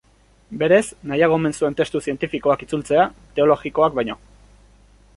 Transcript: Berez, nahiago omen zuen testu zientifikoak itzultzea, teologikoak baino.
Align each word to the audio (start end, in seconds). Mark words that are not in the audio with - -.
Berez, 0.63 0.79
nahiago 1.11 1.37
omen 1.41 1.53
zuen 1.61 1.77
testu 1.81 2.03
zientifikoak 2.07 2.65
itzultzea, 2.69 3.07
teologikoak 3.39 4.01
baino. 4.01 4.21